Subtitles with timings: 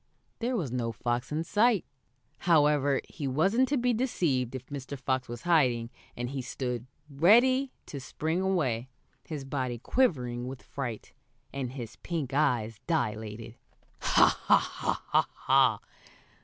[0.39, 1.85] There was no fox in sight.
[2.49, 4.97] However, he wasn't to be deceived, if Mr.
[4.97, 8.89] Fox was hiding, and he stood ready to spring away,
[9.27, 11.13] his body quivering with fright,
[11.53, 13.57] and his pink eyes dilated.
[13.99, 14.39] "Ha!
[14.45, 15.27] Ha!
[15.35, 15.79] Ha!"